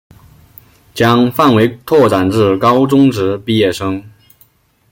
[0.95, 4.03] 将范围拓展至高中职毕业生